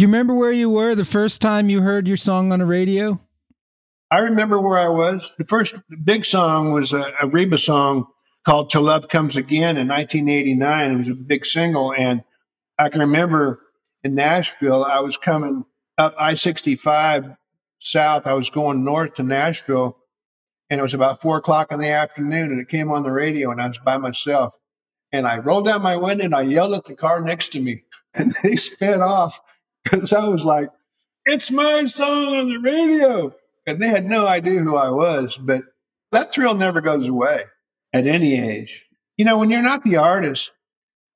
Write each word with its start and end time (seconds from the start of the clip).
You 0.00 0.06
remember 0.06 0.34
where 0.34 0.50
you 0.50 0.70
were 0.70 0.94
the 0.94 1.04
first 1.04 1.42
time 1.42 1.68
you 1.68 1.82
heard 1.82 2.08
your 2.08 2.16
song 2.16 2.52
on 2.52 2.60
the 2.60 2.64
radio? 2.64 3.20
I 4.10 4.20
remember 4.20 4.58
where 4.58 4.78
I 4.78 4.88
was. 4.88 5.34
The 5.36 5.44
first 5.44 5.74
big 6.02 6.24
song 6.24 6.72
was 6.72 6.94
a, 6.94 7.12
a 7.20 7.26
Reba 7.26 7.58
song 7.58 8.06
called 8.46 8.70
Till 8.70 8.80
Love 8.80 9.08
Comes 9.08 9.36
Again 9.36 9.76
in 9.76 9.88
1989. 9.88 10.90
It 10.90 10.96
was 10.96 11.08
a 11.08 11.14
big 11.14 11.44
single. 11.44 11.92
And 11.92 12.24
I 12.78 12.88
can 12.88 13.00
remember 13.00 13.60
in 14.02 14.14
Nashville, 14.14 14.86
I 14.86 15.00
was 15.00 15.18
coming 15.18 15.66
up 15.98 16.14
I 16.18 16.34
65 16.34 17.36
south. 17.78 18.26
I 18.26 18.32
was 18.32 18.48
going 18.48 18.82
north 18.82 19.16
to 19.16 19.22
Nashville. 19.22 19.98
And 20.70 20.80
it 20.80 20.82
was 20.82 20.94
about 20.94 21.20
four 21.20 21.36
o'clock 21.36 21.70
in 21.72 21.78
the 21.78 21.88
afternoon. 21.88 22.52
And 22.52 22.58
it 22.58 22.70
came 22.70 22.90
on 22.90 23.02
the 23.02 23.12
radio, 23.12 23.50
and 23.50 23.60
I 23.60 23.68
was 23.68 23.76
by 23.76 23.98
myself. 23.98 24.56
And 25.12 25.26
I 25.26 25.40
rolled 25.40 25.66
down 25.66 25.82
my 25.82 25.98
window 25.98 26.24
and 26.24 26.34
I 26.34 26.40
yelled 26.40 26.72
at 26.72 26.86
the 26.86 26.94
car 26.94 27.20
next 27.20 27.50
to 27.50 27.60
me. 27.60 27.82
And 28.12 28.34
they 28.42 28.56
sped 28.56 29.00
off 29.00 29.38
because 29.84 30.12
I 30.12 30.28
was 30.28 30.44
like, 30.44 30.70
it's 31.24 31.50
my 31.50 31.84
song 31.86 32.34
on 32.36 32.48
the 32.48 32.58
radio. 32.58 33.34
And 33.66 33.80
they 33.82 33.88
had 33.88 34.04
no 34.06 34.26
idea 34.26 34.60
who 34.60 34.76
I 34.76 34.90
was, 34.90 35.36
but 35.36 35.62
that 36.12 36.32
thrill 36.32 36.54
never 36.54 36.80
goes 36.80 37.06
away 37.06 37.44
at 37.92 38.06
any 38.06 38.38
age. 38.40 38.86
You 39.16 39.24
know, 39.24 39.38
when 39.38 39.50
you're 39.50 39.62
not 39.62 39.84
the 39.84 39.96
artist, 39.96 40.52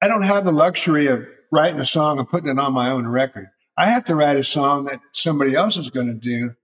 I 0.03 0.09
don't 0.09 0.23
have 0.23 0.45
the 0.45 0.53
luxury 0.53 1.07
of 1.07 1.27
writing 1.51 1.81
a 1.81 1.87
song 1.87 2.19
and 2.19 2.29
putting 2.29 2.51
it 2.51 2.59
on 2.59 2.73
my 2.75 2.91
own 2.91 3.07
record. 3.09 3.49
I 3.77 3.89
have 3.89 4.05
to 4.07 4.15
write 4.15 4.37
a 4.37 4.45
song 4.45 4.85
that 4.85 5.01
somebody 5.13 5.55
else 5.55 5.77
is 5.79 5.91
going 5.91 6.09
to 6.09 6.15
do. 6.15 6.55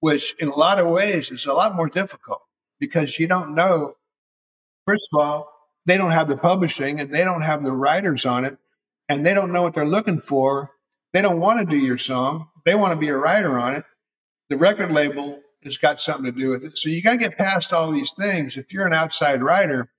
which 0.00 0.34
in 0.38 0.48
a 0.48 0.54
lot 0.56 0.78
of 0.78 0.88
ways 0.88 1.30
is 1.30 1.46
a 1.46 1.52
lot 1.52 1.74
more 1.74 1.88
difficult 1.88 2.42
because 2.78 3.18
you 3.18 3.26
don't 3.26 3.54
know. 3.54 3.94
First 4.86 5.08
of 5.12 5.20
all, 5.20 5.52
they 5.86 5.96
don't 5.96 6.10
have 6.10 6.28
the 6.28 6.36
publishing 6.36 7.00
and 7.00 7.12
they 7.12 7.24
don't 7.24 7.42
have 7.42 7.62
the 7.62 7.72
writers 7.72 8.26
on 8.26 8.44
it 8.44 8.58
and 9.08 9.24
they 9.24 9.34
don't 9.34 9.52
know 9.52 9.62
what 9.62 9.74
they're 9.74 9.84
looking 9.86 10.20
for. 10.20 10.70
They 11.12 11.22
don't 11.22 11.40
want 11.40 11.60
to 11.60 11.66
do 11.66 11.76
your 11.76 11.98
song. 11.98 12.48
They 12.64 12.74
want 12.74 12.92
to 12.92 12.96
be 12.96 13.08
a 13.08 13.16
writer 13.16 13.58
on 13.58 13.74
it. 13.74 13.84
The 14.48 14.56
record 14.56 14.92
label 14.92 15.40
has 15.64 15.76
got 15.76 16.00
something 16.00 16.24
to 16.24 16.32
do 16.32 16.50
with 16.50 16.64
it. 16.64 16.78
So 16.78 16.88
you 16.88 17.02
got 17.02 17.12
to 17.12 17.18
get 17.18 17.36
past 17.36 17.72
all 17.72 17.90
these 17.92 18.12
things. 18.12 18.56
If 18.56 18.72
you're 18.72 18.86
an 18.86 18.92
outside 18.92 19.42
writer, 19.42 19.90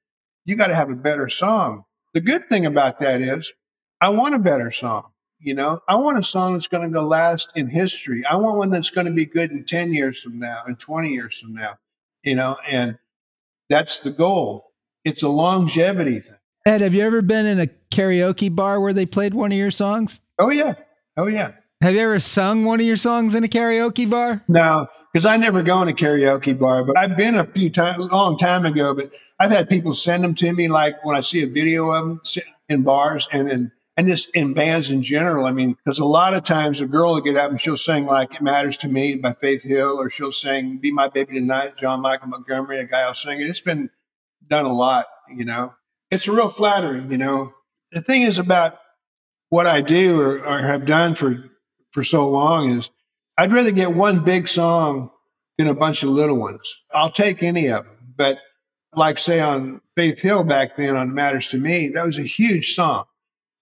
you 0.46 0.56
got 0.56 0.68
to 0.68 0.76
have 0.76 0.90
a 0.90 0.96
better 0.96 1.28
song. 1.28 1.86
The 2.14 2.22
good 2.22 2.48
thing 2.50 2.66
about 2.66 3.00
that 3.00 3.22
is 3.22 3.54
I 4.00 4.10
want 4.10 4.36
a 4.36 4.40
better 4.40 4.72
song. 4.72 5.12
You 5.40 5.56
know, 5.56 5.80
I 5.88 5.96
want 5.96 6.20
a 6.20 6.24
song 6.24 6.54
that's 6.54 6.68
going 6.68 6.88
to 6.88 6.94
go 6.94 7.04
last 7.04 7.58
in 7.58 7.70
history. 7.70 8.24
I 8.26 8.36
want 8.36 8.58
one 8.58 8.70
that's 8.70 8.92
going 8.92 9.08
to 9.08 9.14
be 9.14 9.26
good 9.26 9.50
in 9.50 9.66
10 9.66 9.92
years 9.94 10.22
from 10.22 10.38
now 10.38 10.64
and 10.68 10.78
20 10.78 11.10
years 11.10 11.40
from 11.40 11.54
now, 11.54 11.80
you 12.24 12.36
know, 12.36 12.58
and 12.68 13.00
that's 13.68 14.00
the 14.00 14.12
goal. 14.12 14.74
It's 15.04 15.24
a 15.24 15.30
longevity 15.30 16.20
thing. 16.20 16.36
Ed, 16.66 16.82
have 16.82 16.94
you 16.94 17.02
ever 17.02 17.24
been 17.24 17.48
in 17.48 17.60
a 17.60 17.68
karaoke 17.92 18.56
bar 18.56 18.80
where 18.80 18.94
they 18.94 19.08
played 19.08 19.34
one 19.34 19.52
of 19.52 19.58
your 19.58 19.72
songs? 19.72 20.22
Oh, 20.38 20.52
yeah. 20.52 20.74
Oh, 21.18 21.28
yeah. 21.28 21.52
Have 21.82 21.94
you 21.94 22.00
ever 22.02 22.20
sung 22.20 22.64
one 22.64 22.80
of 22.80 22.86
your 22.86 22.96
songs 22.96 23.36
in 23.36 23.44
a 23.44 23.48
karaoke 23.48 24.10
bar? 24.10 24.44
No, 24.48 24.88
because 25.12 25.26
I 25.26 25.38
never 25.38 25.64
go 25.64 25.82
in 25.82 25.88
a 25.88 25.94
karaoke 25.94 26.58
bar, 26.58 26.84
but 26.84 26.98
I've 26.98 27.18
been 27.18 27.36
a 27.36 27.46
few 27.46 27.70
times, 27.70 28.06
a 28.06 28.08
long 28.08 28.38
time 28.38 28.66
ago, 28.66 28.94
but 28.94 29.12
I've 29.40 29.52
had 29.52 29.68
people 29.68 29.94
send 29.94 30.24
them 30.24 30.36
to 30.36 30.54
me, 30.54 30.68
like 30.68 31.04
when 31.04 31.18
I 31.18 31.22
see 31.22 31.42
a 31.44 31.48
video 31.48 31.90
of 31.92 32.06
them 32.06 32.22
in 32.70 32.84
bars 32.84 33.28
and 33.32 33.50
in 33.50 33.72
and 33.98 34.08
just 34.08 34.34
in 34.36 34.54
bands 34.54 34.90
in 34.90 35.04
general. 35.04 35.46
I 35.46 35.52
mean, 35.52 35.76
because 35.84 36.00
a 36.00 36.06
lot 36.06 36.34
of 36.34 36.44
times 36.44 36.80
a 36.80 36.86
girl 36.86 37.16
will 37.16 37.22
get 37.22 37.36
up 37.36 37.52
and 37.52 37.60
she'll 37.60 37.78
sing 37.78 38.06
like 38.06 38.36
"It 38.36 38.42
Matters 38.42 38.78
to 38.78 38.88
Me" 38.88 39.16
by 39.16 39.34
Faith 39.34 39.64
Hill, 39.64 40.00
or 40.00 40.10
she'll 40.10 40.32
sing 40.32 40.78
"Be 40.78 40.92
My 40.92 41.10
Baby 41.10 41.40
Tonight," 41.40 41.78
John 41.78 42.02
Michael 42.02 42.30
Montgomery, 42.30 42.80
a 42.80 42.86
guy 42.86 43.06
will 43.06 43.14
sing 43.14 43.42
it. 43.42 43.50
It's 43.50 43.60
been 43.60 43.90
done 44.48 44.66
a 44.66 44.74
lot, 44.74 45.08
you 45.36 45.44
know. 45.44 45.74
It's 46.10 46.28
real 46.28 46.50
flattering, 46.50 47.12
you 47.12 47.18
know. 47.18 47.54
The 47.92 48.02
thing 48.02 48.22
is 48.22 48.38
about 48.38 48.78
what 49.52 49.68
I 49.68 49.82
do 49.82 50.20
or, 50.20 50.44
or 50.44 50.64
have 50.64 50.88
done 50.88 51.14
for 51.14 51.46
for 51.92 52.04
so 52.04 52.28
long 52.28 52.80
is 52.80 52.90
I'd 53.38 53.54
rather 53.54 53.70
get 53.72 53.94
one 53.94 54.24
big 54.24 54.48
song 54.48 55.12
than 55.60 55.68
a 55.68 55.76
bunch 55.76 56.02
of 56.02 56.10
little 56.10 56.40
ones. 56.40 56.74
I'll 56.92 57.12
take 57.12 57.44
any 57.44 57.68
of 57.68 57.86
them, 57.86 58.14
but 58.16 58.40
like 58.96 59.20
say 59.20 59.40
on 59.40 59.82
Faith 59.96 60.22
Hill 60.22 60.44
back 60.44 60.76
then 60.76 60.96
on 60.96 61.14
Matters 61.14 61.50
to 61.50 61.58
Me, 61.58 61.90
that 61.90 62.06
was 62.06 62.18
a 62.18 62.24
huge 62.24 62.74
song 62.74 63.06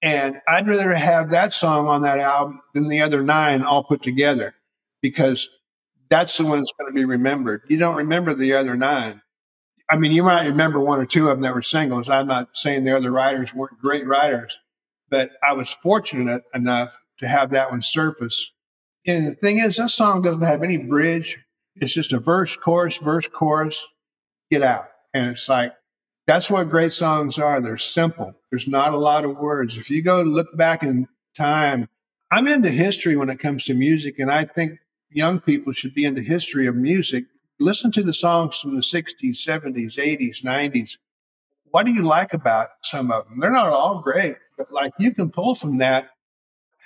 and 0.02 0.42
I'd 0.48 0.68
rather 0.68 0.94
have 0.94 1.30
that 1.30 1.54
song 1.54 1.88
on 1.88 2.04
that 2.04 2.20
album 2.20 2.62
than 2.74 2.88
the 2.88 3.02
other 3.02 3.22
nine 3.22 3.64
all 3.64 3.84
put 3.84 4.02
together 4.02 4.56
because 5.02 5.50
that's 6.10 6.38
the 6.38 6.46
one 6.46 6.60
that's 6.60 6.72
going 6.80 6.90
to 6.90 6.96
be 6.96 7.06
remembered. 7.06 7.64
You 7.68 7.78
don't 7.78 7.98
remember 7.98 8.34
the 8.34 8.54
other 8.54 8.76
nine. 8.76 9.22
I 9.90 9.98
mean, 9.98 10.12
you 10.12 10.24
might 10.24 10.46
remember 10.46 10.80
one 10.80 11.00
or 11.00 11.06
two 11.06 11.30
of 11.30 11.38
them 11.38 11.42
that 11.42 11.54
were 11.54 11.62
singles. 11.62 12.10
I'm 12.10 12.28
not 12.28 12.56
saying 12.56 12.84
the 12.84 12.96
other 12.96 13.12
writers 13.12 13.54
weren't 13.54 13.80
great 13.82 14.08
writers, 14.08 14.58
but 15.10 15.32
I 15.44 15.54
was 15.54 15.72
fortunate 15.72 16.44
enough 16.54 16.98
to 17.20 17.28
have 17.28 17.52
that 17.52 17.72
one 17.72 17.82
surface. 17.82 18.52
And 19.06 19.28
the 19.28 19.36
thing 19.36 19.60
is, 19.60 19.78
that 19.78 19.92
song 19.92 20.22
doesn't 20.22 20.42
have 20.42 20.64
any 20.64 20.78
bridge. 20.78 21.40
It's 21.76 21.94
just 21.94 22.14
a 22.14 22.20
verse, 22.20 22.56
chorus, 22.56 22.98
verse, 22.98 23.28
chorus, 23.28 23.88
get 24.52 24.62
out. 24.62 24.90
And 25.14 25.30
it's 25.30 25.48
like, 25.48 25.74
that's 26.28 26.50
what 26.50 26.70
great 26.70 26.94
songs 26.94 27.40
are. 27.40 27.60
They're 27.60 27.78
simple. 27.78 28.36
There's 28.52 28.68
not 28.68 28.94
a 28.94 28.98
lot 28.98 29.26
of 29.26 29.38
words. 29.38 29.78
If 29.78 29.90
you 29.90 30.02
go 30.04 30.22
look 30.22 30.56
back 30.56 30.84
in 30.84 31.08
time, 31.36 31.90
I'm 32.32 32.48
into 32.48 32.70
history 32.70 33.16
when 33.16 33.30
it 33.30 33.40
comes 33.40 33.66
to 33.66 33.74
music, 33.74 34.20
and 34.20 34.32
I 34.32 34.46
think 34.46 34.80
young 35.10 35.40
people 35.40 35.74
should 35.74 35.96
be 35.96 36.06
into 36.06 36.22
history 36.22 36.68
of 36.68 36.76
music. 36.76 37.26
Listen 37.60 37.92
to 37.94 38.04
the 38.04 38.14
songs 38.14 38.60
from 38.60 38.76
the 38.76 38.82
60s, 38.82 39.38
70s, 39.38 39.98
80s, 39.98 40.44
90s. 40.44 40.98
What 41.72 41.86
do 41.86 41.92
you 41.92 42.04
like 42.04 42.34
about 42.34 42.70
some 42.84 43.12
of 43.12 43.28
them? 43.28 43.40
They're 43.40 43.52
not 43.52 43.70
all 43.70 44.02
great, 44.02 44.38
but 44.58 44.72
like 44.72 44.94
you 45.00 45.14
can 45.14 45.30
pull 45.30 45.56
from 45.56 45.78
that. 45.78 46.10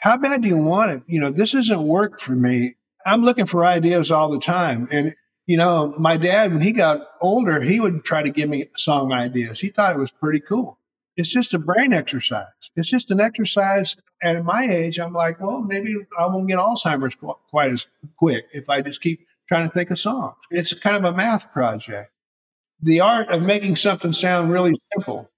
How 0.01 0.18
bad 0.18 0.41
do 0.41 0.47
you 0.47 0.57
want 0.57 0.91
it? 0.91 1.03
You 1.07 1.19
know, 1.21 1.31
this 1.31 1.53
isn't 1.53 1.83
work 1.83 2.19
for 2.19 2.33
me. 2.33 2.75
I'm 3.06 3.24
looking 3.24 3.45
for 3.45 3.65
ideas 3.65 4.12
all 4.12 4.30
the 4.30 4.39
time. 4.39 4.88
And 4.91 5.15
you 5.45 5.57
know, 5.57 5.94
my 5.97 6.15
dad, 6.18 6.53
when 6.53 6.62
he 6.62 6.71
got 6.71 7.06
older, 7.19 7.62
he 7.62 7.80
would 7.80 8.03
try 8.06 8.24
to 8.24 8.30
give 8.30 8.50
me 8.50 8.69
song 8.77 9.12
ideas. 9.12 9.59
He 9.59 9.69
thought 9.69 9.95
it 9.95 10.00
was 10.00 10.12
pretty 10.12 10.39
cool. 10.39 10.80
It's 11.15 11.29
just 11.29 11.53
a 11.53 11.59
brain 11.59 11.94
exercise. 11.94 12.47
It's 12.75 12.89
just 12.89 13.12
an 13.12 13.19
exercise. 13.19 13.97
And 14.21 14.38
at 14.38 14.45
my 14.45 14.65
age, 14.65 15.00
I'm 15.00 15.13
like, 15.13 15.41
well, 15.41 15.62
maybe 15.62 15.95
I 16.18 16.25
won't 16.27 16.47
get 16.47 16.57
Alzheimer's 16.57 17.18
quite 17.50 17.71
as 17.71 17.88
quick 18.15 18.45
if 18.53 18.69
I 18.69 18.81
just 18.81 19.01
keep 19.01 19.27
trying 19.47 19.68
to 19.68 19.74
think 19.74 19.91
of 19.91 20.00
songs. 20.00 20.38
It's 20.50 20.74
kind 20.74 20.95
of 20.95 21.03
a 21.03 21.15
math 21.15 21.51
project. 21.51 22.12
The 22.81 22.99
art 22.99 23.29
of 23.29 23.41
making 23.41 23.77
something 23.77 24.13
sound 24.13 24.51
really 24.51 24.73
simple. 24.93 25.29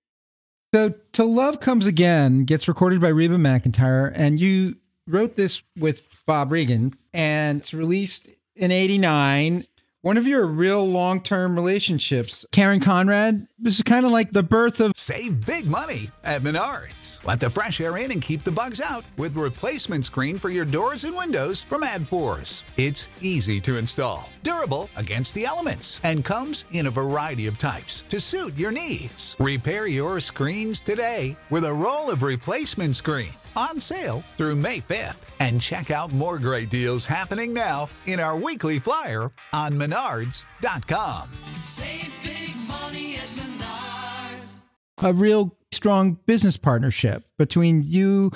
So, 0.73 0.93
Till 1.11 1.33
Love 1.33 1.59
Comes 1.59 1.85
Again 1.85 2.43
gets 2.43 2.67
recorded 2.67 2.99
by 2.99 3.09
Reba 3.09 3.37
McEntire, 3.37 4.11
and 4.13 4.39
you 4.39 4.75
wrote 5.07 5.35
this 5.37 5.63
with 5.77 6.01
Bob 6.25 6.51
Regan, 6.51 6.93
and 7.13 7.59
it's 7.59 7.73
released 7.73 8.27
in 8.55 8.71
89 8.71 9.65
one 10.05 10.19
of 10.19 10.27
your 10.27 10.45
real 10.45 10.85
long 10.85 11.19
term 11.19 11.55
relationships, 11.55 12.45
Karen 12.51 12.79
Conrad, 12.79 13.47
this 13.57 13.77
is 13.77 13.81
kind 13.81 14.05
of 14.05 14.11
like 14.11 14.29
the 14.29 14.43
birth 14.43 14.79
of. 14.79 14.95
Save 14.95 15.43
big 15.47 15.65
money 15.65 16.11
at 16.23 16.43
Menards. 16.43 17.25
Let 17.25 17.39
the 17.39 17.49
fresh 17.49 17.81
air 17.81 17.97
in 17.97 18.11
and 18.11 18.21
keep 18.21 18.43
the 18.43 18.51
bugs 18.51 18.79
out 18.79 19.03
with 19.17 19.35
replacement 19.35 20.05
screen 20.05 20.37
for 20.37 20.51
your 20.51 20.63
doors 20.63 21.05
and 21.05 21.15
windows 21.15 21.63
from 21.63 21.81
Adfors. 21.81 22.61
It's 22.77 23.09
easy 23.19 23.59
to 23.61 23.77
install, 23.77 24.29
durable 24.45 24.89
against 24.95 25.33
the 25.33 25.45
elements, 25.45 25.99
and 26.03 26.23
comes 26.23 26.63
in 26.71 26.87
a 26.87 26.91
variety 26.91 27.47
of 27.47 27.57
types 27.57 28.05
to 28.07 28.21
suit 28.21 28.55
your 28.55 28.71
needs. 28.71 29.35
Repair 29.41 29.87
your 29.87 30.21
screens 30.21 30.79
today 30.79 31.35
with 31.49 31.65
a 31.65 31.73
roll 31.73 32.09
of 32.09 32.23
replacement 32.23 32.95
screen 32.95 33.33
on 33.57 33.79
sale 33.79 34.23
through 34.35 34.55
May 34.55 34.79
5th. 34.79 35.17
And 35.39 35.59
check 35.59 35.91
out 35.91 36.13
more 36.13 36.39
great 36.39 36.69
deals 36.69 37.05
happening 37.05 37.53
now 37.53 37.89
in 38.05 38.21
our 38.21 38.37
weekly 38.39 38.79
flyer 38.79 39.31
on 39.51 39.73
menards.com. 39.73 41.29
Save 41.61 42.13
big 42.23 42.55
money 42.67 43.15
at 43.15 43.27
Menards. 43.35 44.61
a 45.03 45.11
real 45.11 45.57
strong 45.71 46.19
business 46.25 46.55
partnership 46.55 47.25
between 47.37 47.83
you 47.83 48.31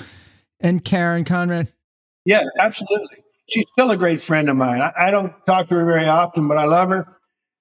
and 0.60 0.84
Karen 0.84 1.24
Conrad. 1.24 1.72
Yeah, 2.26 2.42
absolutely. 2.58 3.19
She's 3.50 3.66
still 3.72 3.90
a 3.90 3.96
great 3.96 4.20
friend 4.20 4.48
of 4.48 4.56
mine. 4.56 4.80
I, 4.80 4.92
I 4.96 5.10
don't 5.10 5.34
talk 5.46 5.68
to 5.68 5.74
her 5.74 5.84
very 5.84 6.06
often, 6.06 6.46
but 6.46 6.58
I 6.58 6.64
love 6.64 6.88
her. 6.90 7.16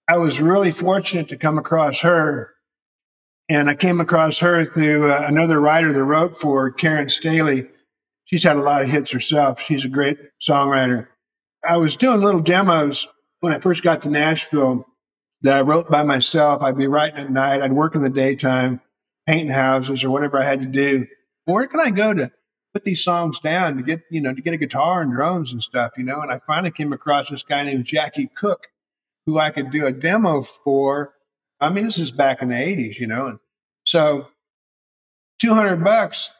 I 0.07 0.17
was 0.17 0.41
really 0.41 0.71
fortunate 0.71 1.29
to 1.29 1.37
come 1.37 1.57
across 1.57 2.01
her. 2.01 2.51
And 3.47 3.69
I 3.69 3.75
came 3.75 3.99
across 3.99 4.39
her 4.39 4.63
through 4.63 5.11
uh, 5.11 5.23
another 5.25 5.59
writer 5.59 5.91
that 5.91 6.03
wrote 6.03 6.37
for 6.37 6.71
Karen 6.71 7.09
Staley. 7.09 7.67
She's 8.25 8.43
had 8.43 8.57
a 8.57 8.61
lot 8.61 8.83
of 8.83 8.89
hits 8.89 9.11
herself. 9.11 9.59
She's 9.59 9.83
a 9.83 9.89
great 9.89 10.19
songwriter. 10.39 11.07
I 11.67 11.77
was 11.77 11.95
doing 11.95 12.21
little 12.21 12.41
demos 12.41 13.07
when 13.39 13.53
I 13.53 13.59
first 13.59 13.83
got 13.83 14.03
to 14.03 14.09
Nashville 14.09 14.85
that 15.41 15.57
I 15.57 15.61
wrote 15.61 15.89
by 15.89 16.03
myself. 16.03 16.61
I'd 16.61 16.77
be 16.77 16.87
writing 16.87 17.19
at 17.19 17.31
night. 17.31 17.61
I'd 17.61 17.73
work 17.73 17.95
in 17.95 18.03
the 18.03 18.09
daytime, 18.09 18.81
painting 19.25 19.53
houses 19.53 20.03
or 20.03 20.11
whatever 20.11 20.39
I 20.39 20.45
had 20.45 20.61
to 20.61 20.67
do. 20.67 21.07
Where 21.45 21.65
can 21.65 21.79
I 21.79 21.89
go 21.89 22.13
to 22.13 22.31
put 22.73 22.83
these 22.83 23.03
songs 23.03 23.39
down 23.39 23.77
to 23.77 23.83
get, 23.83 24.01
you 24.09 24.21
know, 24.21 24.33
to 24.33 24.41
get 24.41 24.53
a 24.53 24.57
guitar 24.57 25.01
and 25.01 25.11
drums 25.11 25.51
and 25.51 25.63
stuff, 25.63 25.93
you 25.97 26.03
know? 26.03 26.21
And 26.21 26.31
I 26.31 26.39
finally 26.39 26.71
came 26.71 26.93
across 26.93 27.29
this 27.29 27.43
guy 27.43 27.63
named 27.63 27.85
Jackie 27.85 28.29
Cook, 28.35 28.67
who 29.25 29.39
I 29.39 29.49
could 29.49 29.71
do 29.71 29.85
a 29.85 29.91
demo 29.91 30.41
for. 30.41 31.13
I 31.59 31.69
mean, 31.69 31.83
this 31.83 31.97
is 31.97 32.11
back 32.11 32.41
in 32.41 32.49
the 32.49 32.55
80s, 32.55 32.99
you 32.99 33.07
know? 33.07 33.27
And 33.27 33.39
so 33.85 34.27
200 35.41 35.83
bucks 35.83 36.31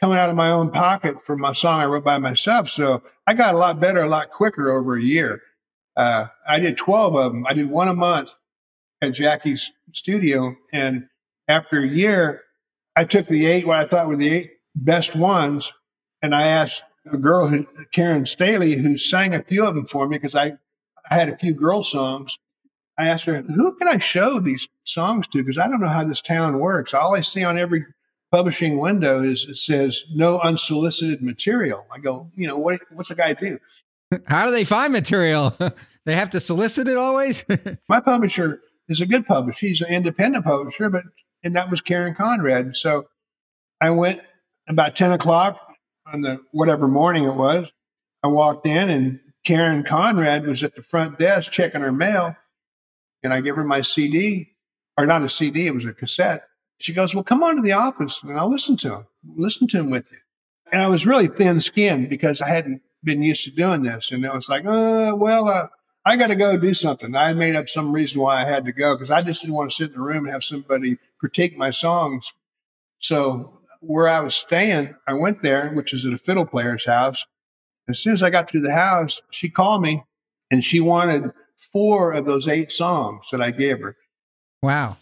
coming 0.00 0.18
out 0.18 0.30
of 0.30 0.36
my 0.36 0.50
own 0.50 0.70
pocket 0.70 1.22
for 1.22 1.36
my 1.36 1.52
song 1.52 1.80
I 1.80 1.86
wrote 1.86 2.04
by 2.04 2.18
myself. 2.18 2.68
So 2.68 3.02
I 3.26 3.34
got 3.34 3.54
a 3.54 3.58
lot 3.58 3.80
better, 3.80 4.02
a 4.02 4.08
lot 4.08 4.30
quicker 4.30 4.70
over 4.70 4.96
a 4.96 5.02
year. 5.02 5.42
Uh, 5.96 6.28
I 6.46 6.60
did 6.60 6.76
12 6.76 7.16
of 7.16 7.32
them. 7.32 7.46
I 7.46 7.52
did 7.54 7.68
one 7.68 7.88
a 7.88 7.94
month 7.94 8.34
at 9.02 9.14
Jackie's 9.14 9.72
studio. 9.92 10.54
And 10.72 11.08
after 11.48 11.80
a 11.80 11.88
year, 11.88 12.42
I 12.94 13.04
took 13.04 13.26
the 13.26 13.46
eight, 13.46 13.66
what 13.66 13.78
I 13.78 13.86
thought 13.86 14.06
were 14.06 14.16
the 14.16 14.30
eight 14.30 14.50
best 14.84 15.16
ones. 15.16 15.72
And 16.22 16.34
I 16.34 16.46
asked 16.46 16.82
a 17.10 17.16
girl, 17.16 17.48
who, 17.48 17.66
Karen 17.92 18.26
Staley, 18.26 18.76
who 18.76 18.96
sang 18.96 19.34
a 19.34 19.42
few 19.42 19.64
of 19.64 19.74
them 19.74 19.86
for 19.86 20.08
me 20.08 20.16
because 20.16 20.34
I, 20.34 20.58
I 21.10 21.14
had 21.14 21.28
a 21.28 21.36
few 21.36 21.54
girl 21.54 21.82
songs. 21.82 22.38
I 22.98 23.06
asked 23.06 23.24
her, 23.26 23.42
who 23.42 23.76
can 23.76 23.88
I 23.88 23.98
show 23.98 24.40
these 24.40 24.68
songs 24.84 25.28
to? 25.28 25.38
Because 25.38 25.58
I 25.58 25.68
don't 25.68 25.80
know 25.80 25.88
how 25.88 26.04
this 26.04 26.20
town 26.20 26.58
works. 26.58 26.92
All 26.92 27.14
I 27.14 27.20
see 27.20 27.44
on 27.44 27.58
every 27.58 27.86
publishing 28.30 28.78
window 28.78 29.22
is 29.22 29.48
it 29.48 29.56
says 29.56 30.04
no 30.12 30.40
unsolicited 30.40 31.22
material. 31.22 31.86
I 31.92 31.98
go, 31.98 32.30
you 32.34 32.46
know, 32.46 32.58
what, 32.58 32.80
what's 32.90 33.10
a 33.10 33.14
guy 33.14 33.34
do? 33.34 33.58
How 34.26 34.46
do 34.46 34.52
they 34.52 34.64
find 34.64 34.92
material? 34.92 35.56
they 36.06 36.14
have 36.14 36.30
to 36.30 36.40
solicit 36.40 36.88
it 36.88 36.96
always? 36.96 37.44
My 37.88 38.00
publisher 38.00 38.60
is 38.88 39.00
a 39.00 39.06
good 39.06 39.26
publisher. 39.26 39.66
He's 39.66 39.80
an 39.80 39.88
independent 39.88 40.44
publisher, 40.44 40.88
but 40.88 41.04
and 41.42 41.54
that 41.54 41.70
was 41.70 41.80
Karen 41.80 42.14
Conrad. 42.14 42.74
So 42.74 43.08
I 43.80 43.90
went 43.90 44.22
about 44.68 44.96
10 44.96 45.12
o'clock 45.12 45.60
on 46.06 46.22
the 46.22 46.40
whatever 46.52 46.88
morning 46.88 47.24
it 47.24 47.34
was. 47.34 47.72
I 48.22 48.28
walked 48.28 48.66
in 48.66 48.90
and 48.90 49.20
Karen 49.44 49.82
Conrad 49.82 50.46
was 50.46 50.62
at 50.62 50.74
the 50.74 50.82
front 50.82 51.18
desk 51.18 51.52
checking 51.52 51.80
her 51.80 51.92
mail, 51.92 52.36
and 53.22 53.32
I 53.32 53.40
give 53.40 53.56
her 53.56 53.64
my 53.64 53.80
CD, 53.80 54.56
or 54.96 55.06
not 55.06 55.22
a 55.22 55.28
CD, 55.30 55.66
it 55.66 55.74
was 55.74 55.86
a 55.86 55.92
cassette. 55.92 56.44
She 56.78 56.92
goes, 56.92 57.14
"Well, 57.14 57.24
come 57.24 57.42
on 57.42 57.56
to 57.56 57.62
the 57.62 57.72
office, 57.72 58.22
and 58.22 58.38
I'll 58.38 58.50
listen 58.50 58.76
to 58.78 58.94
him. 58.94 59.06
Listen 59.36 59.66
to 59.68 59.78
him 59.78 59.90
with 59.90 60.12
you." 60.12 60.18
And 60.70 60.82
I 60.82 60.86
was 60.88 61.06
really 61.06 61.28
thin-skinned 61.28 62.10
because 62.10 62.42
I 62.42 62.48
hadn't 62.48 62.82
been 63.02 63.22
used 63.22 63.44
to 63.44 63.50
doing 63.50 63.82
this, 63.84 64.12
and 64.12 64.24
it 64.24 64.32
was 64.32 64.48
like, 64.48 64.64
"Uh, 64.66 65.14
well, 65.16 65.48
uh, 65.48 65.68
I 66.04 66.16
got 66.16 66.26
to 66.28 66.36
go 66.36 66.58
do 66.58 66.74
something." 66.74 67.16
I 67.16 67.32
made 67.32 67.56
up 67.56 67.68
some 67.68 67.92
reason 67.92 68.20
why 68.20 68.42
I 68.42 68.44
had 68.44 68.64
to 68.66 68.72
go 68.72 68.94
because 68.94 69.10
I 69.10 69.22
just 69.22 69.40
didn't 69.40 69.56
want 69.56 69.70
to 69.70 69.76
sit 69.76 69.88
in 69.88 69.94
the 69.94 70.00
room 70.00 70.24
and 70.24 70.32
have 70.32 70.44
somebody 70.44 70.98
critique 71.18 71.56
my 71.56 71.70
songs. 71.70 72.32
So 72.98 73.57
where 73.80 74.08
I 74.08 74.20
was 74.20 74.34
staying, 74.34 74.94
I 75.06 75.12
went 75.12 75.42
there, 75.42 75.70
which 75.70 75.92
is 75.92 76.04
at 76.04 76.12
a 76.12 76.18
fiddle 76.18 76.46
player's 76.46 76.86
house. 76.86 77.24
As 77.88 77.98
soon 77.98 78.12
as 78.12 78.22
I 78.22 78.30
got 78.30 78.48
to 78.48 78.60
the 78.60 78.74
house, 78.74 79.22
she 79.30 79.48
called 79.48 79.82
me 79.82 80.04
and 80.50 80.64
she 80.64 80.80
wanted 80.80 81.32
four 81.56 82.12
of 82.12 82.26
those 82.26 82.46
eight 82.48 82.72
songs 82.72 83.26
that 83.30 83.40
I 83.40 83.50
gave 83.50 83.80
her. 83.80 83.96
Wow. 84.62 84.96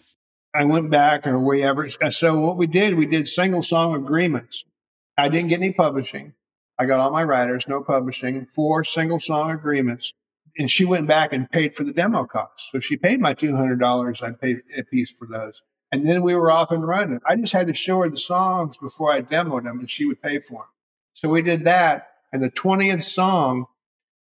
I 0.55 0.65
went 0.65 0.91
back 0.91 1.27
or 1.27 1.39
wherever. 1.39 1.89
So 1.89 2.39
what 2.39 2.57
we 2.57 2.67
did, 2.67 2.95
we 2.95 3.07
did 3.07 3.29
single 3.29 3.63
song 3.63 3.95
agreements. 3.95 4.65
I 5.19 5.29
didn't 5.29 5.49
get 5.49 5.61
any 5.61 5.73
publishing. 5.73 6.35
I 6.79 6.87
got 6.87 7.01
all 7.01 7.11
my 7.11 7.25
writers, 7.25 7.67
no 7.69 7.83
publishing, 7.83 8.47
four 8.47 8.85
single 8.85 9.21
song 9.21 9.51
agreements. 9.51 10.13
And 10.59 10.71
she 10.71 10.85
went 10.85 11.07
back 11.07 11.33
and 11.33 11.51
paid 11.51 11.75
for 11.75 11.85
the 11.85 11.93
demo 11.93 12.25
costs. 12.25 12.69
So 12.73 12.81
she 12.81 12.97
paid 12.97 13.21
my 13.21 13.35
$200. 13.35 14.23
I 14.23 14.31
paid 14.33 14.63
a 14.77 14.83
piece 14.83 15.11
for 15.11 15.27
those. 15.27 15.63
And 15.97 16.09
then 16.09 16.23
we 16.23 16.35
were 16.35 16.51
off 16.51 16.71
and 16.71 16.87
running. 16.87 17.21
I 17.27 17.37
just 17.37 17.53
had 17.53 17.67
to 17.69 17.73
show 17.73 18.03
her 18.03 18.11
the 18.11 18.19
songs 18.19 18.77
before 18.77 19.13
I 19.13 19.23
demoed 19.23 19.65
them 19.65 19.81
and 19.81 19.91
she 19.91 20.05
would 20.05 20.21
pay 20.21 20.39
for 20.39 20.63
them. 20.63 20.69
So 21.15 21.29
we 21.31 21.41
did 21.41 21.65
that. 21.65 22.09
And 22.33 22.43
the 22.43 22.51
20th 22.51 23.03
song 23.03 23.67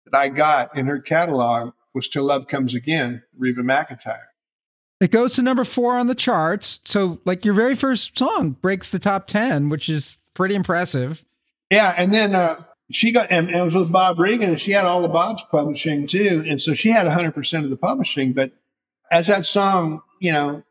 that 0.07 0.17
I 0.17 0.31
got 0.31 0.75
in 0.75 0.87
her 0.87 0.99
catalog 0.99 1.73
was 1.93 2.09
Till 2.09 2.25
Love 2.25 2.49
Comes 2.49 2.75
Again, 2.75 3.23
Reba 3.37 3.63
McEntire. 3.63 4.29
It 5.01 5.11
goes 5.11 5.35
to 5.35 5.43
number 5.43 5.65
four 5.65 5.97
on 5.99 6.07
the 6.07 6.15
charts. 6.15 6.81
So, 6.85 7.21
like, 7.25 7.45
your 7.45 7.55
very 7.55 7.75
first 7.75 8.19
song 8.19 8.53
breaks 8.53 8.91
the 8.91 8.99
top 8.99 9.27
10, 9.27 9.69
which 9.69 9.89
is 9.89 10.17
pretty 10.33 10.55
impressive. 10.55 11.25
Yeah. 11.71 11.95
And 11.97 12.13
then 12.15 12.35
uh, 12.35 12.63
she 12.91 13.13
got, 13.13 13.31
and, 13.31 13.49
and 13.49 13.57
it 13.59 13.63
was 13.63 13.75
with 13.75 13.93
Bob 13.93 14.19
Regan, 14.19 14.51
and 14.51 14.61
she 14.61 14.73
had 14.73 14.85
all 14.85 15.03
the 15.03 15.09
Bob's 15.09 15.45
publishing 15.51 16.07
too. 16.07 16.45
And 16.49 16.61
so 16.61 16.73
she 16.75 16.91
had 16.91 17.07
100% 17.07 17.65
of 17.65 17.71
the 17.71 17.77
publishing. 17.77 18.33
But 18.33 18.53
as 19.11 19.27
that 19.27 19.45
song, 19.45 20.03
you 20.19 20.33
know, 20.33 20.65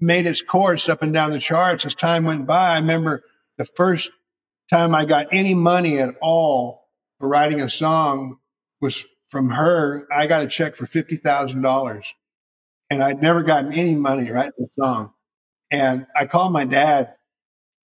made 0.00 0.26
its 0.26 0.42
course 0.42 0.88
up 0.88 1.02
and 1.02 1.12
down 1.12 1.30
the 1.30 1.40
charts 1.40 1.84
as 1.84 1.94
time 1.94 2.24
went 2.24 2.46
by. 2.46 2.74
I 2.74 2.78
remember 2.78 3.22
the 3.56 3.64
first 3.64 4.10
time 4.70 4.94
I 4.94 5.04
got 5.04 5.26
any 5.32 5.54
money 5.54 5.98
at 5.98 6.14
all 6.20 6.88
for 7.18 7.28
writing 7.28 7.60
a 7.60 7.68
song 7.68 8.38
was 8.80 9.04
from 9.28 9.50
her. 9.50 10.06
I 10.12 10.26
got 10.26 10.42
a 10.42 10.48
check 10.48 10.76
for 10.76 10.86
fifty 10.86 11.16
thousand 11.16 11.62
dollars, 11.62 12.14
and 12.90 13.02
I'd 13.02 13.22
never 13.22 13.42
gotten 13.42 13.72
any 13.72 13.94
money 13.94 14.30
writing 14.30 14.52
a 14.60 14.80
song. 14.80 15.12
And 15.70 16.06
I 16.16 16.26
called 16.26 16.52
my 16.52 16.64
dad, 16.64 17.14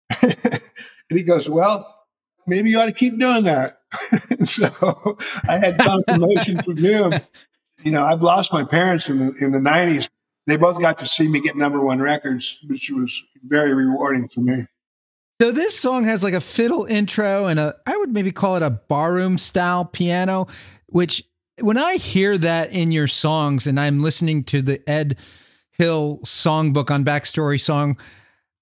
and 0.21 0.61
he 1.09 1.23
goes, 1.23 1.49
"Well, 1.49 2.05
maybe 2.47 2.69
you 2.69 2.79
ought 2.79 2.85
to 2.85 2.91
keep 2.93 3.19
doing 3.19 3.43
that." 3.45 3.79
so 4.43 5.17
I 5.47 5.57
had 5.57 5.77
confirmation 5.77 6.61
from 6.61 6.77
him. 6.77 7.13
You 7.83 7.91
know, 7.91 8.05
I've 8.05 8.21
lost 8.21 8.53
my 8.53 8.63
parents 8.63 9.09
in 9.09 9.19
the 9.19 9.35
in 9.35 9.51
the 9.51 9.59
nineties 9.59 10.09
they 10.47 10.57
both 10.57 10.79
got 10.79 10.99
to 10.99 11.07
see 11.07 11.27
me 11.27 11.39
get 11.41 11.55
number 11.55 11.79
one 11.79 11.99
records, 11.99 12.59
which 12.67 12.89
was 12.89 13.23
very 13.45 13.73
rewarding 13.73 14.27
for 14.27 14.41
me. 14.41 14.65
So 15.41 15.51
this 15.51 15.77
song 15.77 16.05
has 16.05 16.23
like 16.23 16.33
a 16.33 16.41
fiddle 16.41 16.85
intro 16.85 17.45
and 17.45 17.59
a 17.59 17.75
I 17.85 17.97
would 17.97 18.13
maybe 18.13 18.31
call 18.31 18.55
it 18.55 18.63
a 18.63 18.69
barroom 18.69 19.37
style 19.37 19.83
piano, 19.83 20.47
which 20.87 21.23
when 21.59 21.77
I 21.77 21.95
hear 21.95 22.37
that 22.37 22.71
in 22.71 22.91
your 22.91 23.07
songs 23.07 23.67
and 23.67 23.79
I'm 23.79 23.99
listening 23.99 24.43
to 24.45 24.61
the 24.61 24.87
Ed 24.89 25.17
Hill 25.71 26.19
songbook 26.23 26.91
on 26.91 27.03
Backstory 27.03 27.59
Song, 27.59 27.97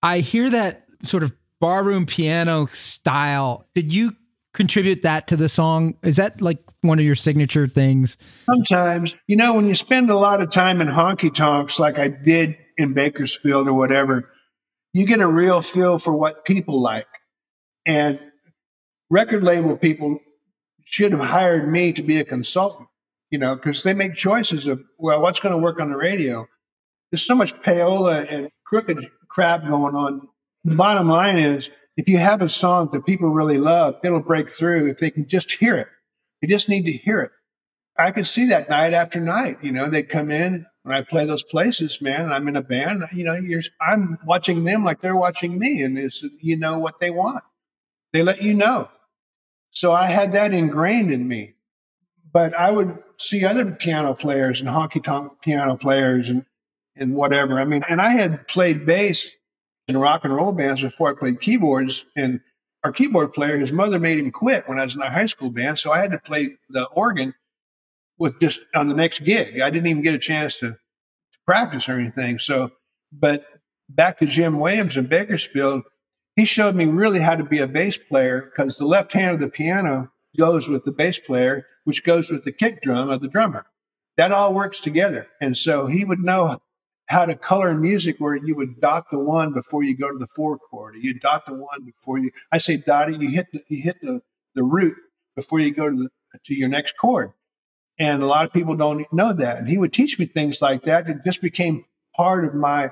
I 0.02 0.20
hear 0.20 0.50
that 0.50 0.86
sort 1.04 1.24
of 1.24 1.34
barroom 1.60 2.06
piano 2.06 2.66
style. 2.68 3.68
Did 3.76 3.94
you 3.94 4.16
contribute 4.54 5.04
that 5.04 5.28
to 5.28 5.38
the 5.38 5.50
song? 5.50 5.96
Is 6.04 6.18
that 6.18 6.42
like 6.42 6.60
one 6.82 7.00
of 7.00 7.06
your 7.06 7.16
signature 7.16 7.68
things? 7.68 8.18
Sometimes, 8.46 9.16
you 9.28 9.36
know, 9.36 9.54
when 9.54 9.68
you 9.68 9.76
spend 9.76 10.10
a 10.10 10.18
lot 10.18 10.42
of 10.42 10.50
time 10.50 10.82
in 10.82 10.88
honky 10.88 11.34
tonks, 11.34 11.80
like 11.80 11.98
I 11.98 12.08
did 12.10 12.58
in 12.78 12.94
Bakersfield 12.94 13.68
or 13.68 13.74
whatever, 13.74 14.30
you 14.94 15.06
get 15.06 15.20
a 15.20 15.28
real 15.28 15.62
feel 15.62 16.00
for 16.00 16.16
what 16.16 16.46
people 16.46 16.82
like. 16.82 17.08
And 17.86 18.20
record 19.10 19.44
label 19.44 19.78
people 19.78 20.20
should 20.84 21.12
have 21.12 21.22
hired 21.22 21.72
me 21.72 21.94
to 21.94 22.04
be 22.04 22.18
a 22.20 22.26
consultant, 22.26 22.90
you 23.30 23.40
know, 23.40 23.56
because 23.56 23.84
they 23.84 23.94
make 23.94 24.16
choices 24.16 24.68
of, 24.68 24.82
well, 24.98 25.22
what's 25.22 25.40
going 25.40 25.54
to 25.54 25.58
work 25.58 25.80
on 25.80 25.92
the 25.92 25.98
radio? 25.98 26.48
There's 27.12 27.26
so 27.26 27.36
much 27.36 27.54
payola 27.62 28.32
and 28.32 28.50
crooked 28.66 29.10
crap 29.30 29.66
going 29.66 29.96
on. 29.96 30.28
The 30.64 30.76
bottom 30.76 31.08
line 31.08 31.38
is, 31.38 31.70
if 31.98 32.08
you 32.08 32.18
have 32.18 32.42
a 32.42 32.50
song 32.50 32.90
that 32.92 33.06
people 33.06 33.30
really 33.30 33.58
love, 33.58 34.00
it'll 34.04 34.22
break 34.22 34.50
through 34.50 34.90
if 34.90 34.98
they 34.98 35.12
can 35.12 35.28
just 35.28 35.52
hear 35.54 35.78
it. 35.78 35.88
They 36.42 36.48
just 36.48 36.70
need 36.70 36.86
to 36.86 36.92
hear 36.92 37.22
it. 37.22 37.32
I 37.98 38.12
could 38.12 38.28
see 38.28 38.48
that 38.48 38.70
night 38.70 38.94
after 38.94 39.20
night. 39.20 39.58
You 39.62 39.72
know, 39.72 39.90
they 39.90 40.04
come 40.04 40.32
in 40.32 40.66
when 40.84 40.96
I 40.96 41.04
play 41.04 41.26
those 41.26 41.44
places, 41.44 42.02
man, 42.02 42.22
and 42.22 42.34
I'm 42.34 42.48
in 42.48 42.56
a 42.56 42.62
band. 42.62 43.04
You 43.14 43.26
know, 43.26 43.62
I'm 43.80 44.18
watching 44.26 44.64
them 44.64 44.84
like 44.84 45.02
they're 45.02 45.16
watching 45.16 45.60
me, 45.60 45.84
and 45.84 46.12
you 46.40 46.58
know 46.58 46.80
what 46.80 47.00
they 47.00 47.12
want. 47.12 47.44
They 48.14 48.24
let 48.24 48.42
you 48.42 48.54
know. 48.54 48.90
So 49.72 49.92
I 49.92 50.08
had 50.08 50.32
that 50.34 50.54
ingrained 50.54 51.12
in 51.12 51.28
me. 51.28 51.56
But 52.34 52.54
I 52.54 52.72
would 52.72 52.98
see 53.18 53.46
other 53.46 53.72
piano 53.72 54.16
players 54.16 54.62
and 54.62 54.70
honky 54.70 55.04
tonk 55.04 55.42
piano 55.42 55.78
players 55.78 56.30
and 56.30 56.46
and 56.96 57.14
whatever. 57.14 57.60
I 57.60 57.66
mean, 57.66 57.84
and 57.88 58.02
I 58.02 58.12
had 58.12 58.48
played 58.48 58.86
bass 58.86 59.30
in 59.88 59.98
rock 59.98 60.24
and 60.24 60.36
roll 60.36 60.52
bands 60.52 60.82
before 60.82 61.10
I 61.10 61.20
played 61.20 61.42
keyboards. 61.42 62.06
And 62.16 62.42
our 62.84 62.92
keyboard 62.92 63.34
player, 63.34 63.58
his 63.58 63.72
mother 63.72 64.00
made 64.00 64.20
him 64.20 64.32
quit 64.32 64.68
when 64.68 64.80
I 64.80 64.84
was 64.84 64.96
in 64.96 65.02
a 65.02 65.10
high 65.10 65.26
school 65.26 65.50
band. 65.50 65.80
So 65.80 65.92
I 65.92 66.00
had 66.00 66.12
to 66.12 66.20
play 66.20 66.58
the 66.70 66.86
organ 66.86 67.34
with 68.18 68.40
just 68.40 68.62
on 68.76 68.88
the 68.88 68.94
next 68.94 69.20
gig. 69.20 69.60
I 69.60 69.70
didn't 69.70 69.88
even 69.88 70.04
get 70.04 70.14
a 70.14 70.20
chance 70.20 70.60
to, 70.60 70.72
to 70.72 71.40
practice 71.46 71.90
or 71.90 72.00
anything. 72.00 72.40
So, 72.40 72.72
but 73.12 73.46
back 73.90 74.20
to 74.20 74.26
Jim 74.26 74.60
Williams 74.60 74.98
in 74.98 75.08
Bakersfield, 75.08 75.84
he 76.36 76.46
showed 76.46 76.76
me 76.76 76.86
really 76.86 77.20
how 77.20 77.36
to 77.36 77.44
be 77.44 77.60
a 77.60 77.68
bass 77.68 77.98
player 77.98 78.42
because 78.42 78.78
the 78.78 78.86
left 78.86 79.14
hand 79.14 79.36
of 79.36 79.42
the 79.42 79.50
piano 79.50 80.12
goes 80.38 80.70
with 80.70 80.86
the 80.86 80.92
bass 80.92 81.20
player, 81.20 81.66
which 81.84 82.06
goes 82.06 82.30
with 82.30 82.46
the 82.46 82.52
kick 82.52 82.82
drum 82.82 83.10
of 83.10 83.22
the 83.22 83.28
drummer. 83.28 83.66
That 84.18 84.32
all 84.32 84.54
works 84.54 84.80
together. 84.80 85.28
And 85.42 85.58
so 85.58 85.88
he 85.88 86.06
would 86.06 86.20
know 86.20 86.62
how 87.08 87.26
to 87.26 87.36
color 87.36 87.74
music 87.74 88.18
where 88.20 88.36
you 88.36 88.56
would 88.56 88.80
dot 88.80 89.06
the 89.12 89.20
one 89.20 89.54
before 89.54 89.84
you 89.84 89.98
go 89.98 90.12
to 90.12 90.18
the 90.18 90.28
four 90.28 90.58
chord, 90.58 90.96
or 90.96 91.00
you 91.00 91.20
dot 91.20 91.46
the 91.46 91.54
one 91.54 91.84
before 91.86 92.18
you. 92.18 92.32
I 92.52 92.58
say 92.58 92.78
dotty, 92.78 93.18
you 93.18 93.30
hit 93.30 93.48
the, 93.52 93.62
you 93.68 93.84
hit 93.84 93.98
the, 94.02 94.22
the 94.56 94.64
root 94.64 94.96
before 95.36 95.60
you 95.60 95.74
go 95.74 95.90
to 95.90 95.96
the 95.96 96.10
to 96.46 96.54
your 96.54 96.70
next 96.70 96.98
chord. 96.98 97.32
And 98.00 98.24
a 98.24 98.26
lot 98.26 98.46
of 98.46 98.54
people 98.54 98.76
don't 98.76 99.06
know 99.12 99.34
that. 99.34 99.58
And 99.58 99.68
he 99.68 99.78
would 99.78 99.94
teach 99.94 100.18
me 100.18 100.26
things 100.26 100.62
like 100.62 100.84
that. 100.84 101.10
It 101.10 101.18
just 101.26 101.42
became 101.42 101.86
part 102.16 102.46
of 102.46 102.56
my 102.56 102.92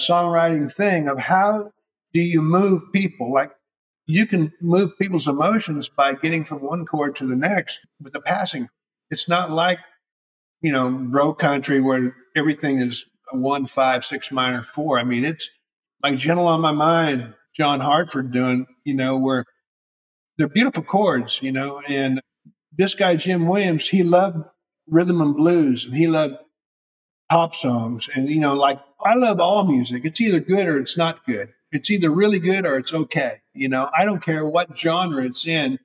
songwriting 0.00 0.72
thing 0.72 1.08
of 1.08 1.18
how 1.18 1.72
do 2.12 2.20
you 2.20 2.42
move 2.42 2.92
people? 2.92 3.32
Like 3.32 3.52
you 4.06 4.26
can 4.26 4.52
move 4.60 4.98
people's 4.98 5.28
emotions 5.28 5.88
by 5.88 6.14
getting 6.14 6.44
from 6.44 6.62
one 6.62 6.84
chord 6.84 7.16
to 7.16 7.26
the 7.26 7.36
next 7.36 7.80
with 8.00 8.14
a 8.14 8.20
passing. 8.20 8.68
It's 9.10 9.28
not 9.28 9.50
like, 9.50 9.78
you 10.60 10.72
know, 10.72 10.90
bro 10.90 11.32
country 11.34 11.80
where 11.80 12.14
everything 12.36 12.78
is 12.80 13.04
one, 13.32 13.66
five, 13.66 14.04
six 14.04 14.30
minor 14.30 14.62
four. 14.62 14.98
I 14.98 15.04
mean, 15.04 15.24
it's 15.24 15.48
like 16.02 16.16
Gentle 16.16 16.46
on 16.46 16.60
My 16.60 16.72
Mind, 16.72 17.34
John 17.54 17.80
Hartford 17.80 18.32
doing, 18.32 18.66
you 18.84 18.94
know, 18.94 19.16
where 19.16 19.44
they're 20.36 20.48
beautiful 20.48 20.82
chords, 20.82 21.42
you 21.42 21.52
know, 21.52 21.80
and 21.88 22.20
this 22.76 22.94
guy, 22.94 23.16
Jim 23.16 23.46
Williams, 23.46 23.88
he 23.88 24.02
loved 24.02 24.38
rhythm 24.86 25.20
and 25.20 25.36
blues 25.36 25.84
and 25.84 25.94
he 25.94 26.06
loved 26.06 26.38
pop 27.28 27.54
songs. 27.54 28.08
And, 28.14 28.28
you 28.28 28.38
know, 28.40 28.54
like 28.54 28.80
I 29.04 29.14
love 29.14 29.40
all 29.40 29.64
music. 29.64 30.04
It's 30.04 30.20
either 30.20 30.40
good 30.40 30.68
or 30.68 30.78
it's 30.78 30.96
not 30.96 31.26
good. 31.26 31.50
It's 31.70 31.90
either 31.90 32.10
really 32.10 32.38
good 32.38 32.64
or 32.64 32.78
it's 32.78 32.94
okay. 32.94 33.42
You 33.52 33.68
know, 33.68 33.90
I 33.96 34.04
don't 34.04 34.22
care 34.22 34.46
what 34.46 34.78
genre 34.78 35.24
it's 35.24 35.46
in. 35.46 35.78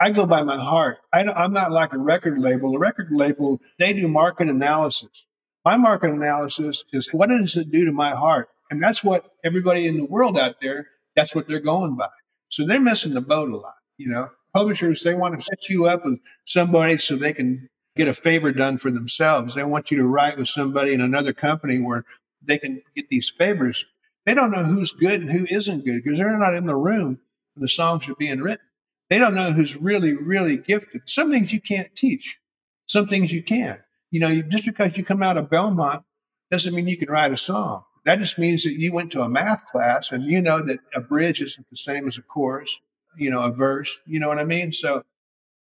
I 0.00 0.10
go 0.10 0.26
by 0.26 0.42
my 0.42 0.58
heart. 0.58 0.98
I 1.12 1.20
am 1.20 1.52
not 1.52 1.70
like 1.70 1.92
a 1.92 1.98
record 1.98 2.38
label. 2.38 2.74
A 2.74 2.78
record 2.78 3.08
label, 3.12 3.60
they 3.78 3.92
do 3.92 4.08
market 4.08 4.48
analysis. 4.48 5.26
My 5.64 5.76
market 5.76 6.10
analysis 6.10 6.84
is 6.92 7.12
what 7.12 7.28
does 7.30 7.56
it 7.56 7.70
do 7.70 7.84
to 7.84 7.92
my 7.92 8.10
heart? 8.10 8.48
And 8.70 8.82
that's 8.82 9.04
what 9.04 9.30
everybody 9.44 9.86
in 9.86 9.96
the 9.96 10.04
world 10.04 10.38
out 10.38 10.56
there, 10.60 10.88
that's 11.14 11.34
what 11.34 11.46
they're 11.46 11.60
going 11.60 11.96
by. 11.96 12.08
So 12.48 12.66
they're 12.66 12.80
missing 12.80 13.14
the 13.14 13.20
boat 13.20 13.50
a 13.50 13.56
lot. 13.56 13.74
You 13.96 14.08
know, 14.08 14.30
publishers, 14.54 15.02
they 15.02 15.14
want 15.14 15.36
to 15.36 15.42
set 15.42 15.68
you 15.68 15.86
up 15.86 16.04
with 16.04 16.18
somebody 16.44 16.98
so 16.98 17.16
they 17.16 17.32
can 17.32 17.68
get 17.96 18.08
a 18.08 18.14
favor 18.14 18.52
done 18.52 18.78
for 18.78 18.90
themselves. 18.90 19.54
They 19.54 19.64
want 19.64 19.90
you 19.90 19.98
to 19.98 20.06
write 20.06 20.38
with 20.38 20.48
somebody 20.48 20.94
in 20.94 21.00
another 21.00 21.32
company 21.32 21.78
where 21.78 22.04
they 22.42 22.58
can 22.58 22.82
get 22.96 23.08
these 23.08 23.30
favors. 23.30 23.84
They 24.26 24.34
don't 24.34 24.50
know 24.50 24.64
who's 24.64 24.92
good 24.92 25.20
and 25.20 25.30
who 25.30 25.46
isn't 25.50 25.84
good 25.84 26.02
because 26.02 26.18
they're 26.18 26.38
not 26.38 26.54
in 26.54 26.66
the 26.66 26.76
room 26.76 27.20
when 27.54 27.62
the 27.62 27.68
songs 27.68 28.08
are 28.08 28.14
being 28.14 28.40
written. 28.40 28.66
They 29.10 29.18
don't 29.18 29.34
know 29.34 29.52
who's 29.52 29.76
really, 29.76 30.14
really 30.14 30.56
gifted. 30.56 31.02
Some 31.06 31.30
things 31.30 31.52
you 31.52 31.60
can't 31.60 31.94
teach. 31.94 32.38
Some 32.86 33.08
things 33.08 33.32
you 33.32 33.42
can. 33.42 33.80
You 34.12 34.20
know, 34.20 34.42
just 34.42 34.66
because 34.66 34.96
you 34.96 35.04
come 35.04 35.22
out 35.22 35.36
of 35.36 35.50
Belmont 35.50 36.04
doesn't 36.50 36.74
mean 36.74 36.86
you 36.86 36.98
can 36.98 37.08
write 37.10 37.32
a 37.32 37.36
song. 37.36 37.82
That 38.04 38.18
just 38.18 38.38
means 38.38 38.62
that 38.64 38.74
you 38.74 38.92
went 38.92 39.10
to 39.12 39.22
a 39.22 39.28
math 39.28 39.66
class 39.66 40.12
and 40.12 40.24
you 40.24 40.40
know 40.42 40.60
that 40.60 40.80
a 40.94 41.00
bridge 41.00 41.40
isn't 41.40 41.66
the 41.70 41.76
same 41.76 42.06
as 42.06 42.18
a 42.18 42.22
chorus, 42.22 42.78
you 43.16 43.30
know, 43.30 43.42
a 43.42 43.50
verse. 43.50 43.98
You 44.06 44.20
know 44.20 44.28
what 44.28 44.38
I 44.38 44.44
mean? 44.44 44.70
So 44.70 45.02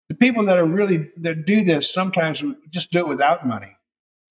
the 0.08 0.14
people 0.14 0.44
that 0.44 0.58
are 0.58 0.66
really 0.66 1.10
that 1.16 1.46
do 1.46 1.64
this 1.64 1.92
sometimes 1.92 2.44
just 2.70 2.92
do 2.92 3.00
it 3.00 3.08
without 3.08 3.46
money. 3.46 3.76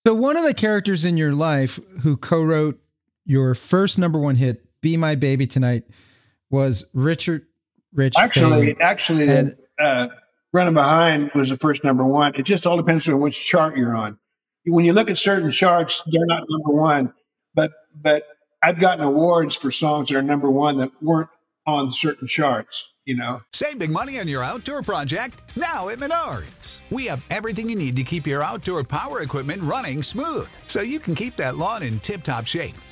So 0.05 0.13
one 0.13 0.37
of 0.37 0.43
the 0.43 0.53
characters 0.53 1.03
in 1.03 1.17
your 1.17 1.33
life 1.33 1.79
who 2.03 2.15
co-wrote 2.15 2.79
your 3.25 3.55
first 3.55 3.97
number 3.97 4.19
one 4.19 4.35
hit, 4.35 4.63
"Be 4.81 4.97
My 4.97 5.15
Baby 5.15 5.47
Tonight," 5.47 5.83
was 6.51 6.85
Richard 6.93 7.47
Rich. 7.91 8.13
Actually, 8.19 8.67
Fagan. 8.67 8.81
actually, 8.81 9.27
And- 9.29 9.57
uh, 9.79 10.09
running 10.55 10.73
behind 10.73 11.31
was 11.35 11.49
the 11.49 11.57
first 11.57 11.83
number 11.83 12.05
one. 12.05 12.33
It 12.35 12.43
just 12.43 12.65
all 12.65 12.77
depends 12.77 13.07
on 13.07 13.19
which 13.19 13.45
chart 13.45 13.77
you're 13.77 13.95
on. 13.95 14.17
When 14.65 14.85
you 14.85 14.93
look 14.93 15.09
at 15.09 15.17
certain 15.17 15.51
charts, 15.51 16.01
they're 16.07 16.25
not 16.25 16.45
number 16.49 16.71
one, 16.71 17.13
but 17.53 17.73
but 17.93 18.23
I've 18.63 18.79
gotten 18.79 19.03
awards 19.03 19.55
for 19.55 19.71
songs 19.71 20.07
that 20.07 20.15
are 20.15 20.23
number 20.23 20.49
one 20.49 20.77
that 20.77 20.91
weren't 21.01 21.29
on 21.67 21.91
certain 21.91 22.27
charts. 22.27 22.87
You 23.03 23.15
know, 23.15 23.41
Save 23.53 23.77
big 23.77 23.91
money 23.91 24.19
on 24.19 24.27
your 24.27 24.43
outdoor 24.43 24.81
project 24.81 25.39
now 25.55 25.89
at 25.89 25.99
Menards. 25.99 26.81
We 26.89 27.05
have 27.05 27.23
everything 27.29 27.69
you 27.69 27.75
need 27.75 27.95
to 27.97 28.03
keep 28.03 28.25
your 28.25 28.41
outdoor 28.41 28.83
power 28.83 29.21
equipment 29.21 29.61
running 29.61 30.01
smooth 30.01 30.47
so 30.65 30.81
you 30.81 30.99
can 30.99 31.13
keep 31.13 31.35
that 31.35 31.57
lawn 31.57 31.83
in 31.83 31.99
tip 31.99 32.23
top 32.23 32.47
shape 32.47 32.75